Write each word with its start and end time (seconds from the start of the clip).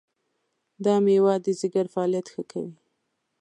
دا 0.85 0.95
مېوه 1.05 1.33
د 1.45 1.47
ځیګر 1.59 1.85
فعالیت 1.93 2.27
ښه 2.33 2.43
کوي. 2.51 2.73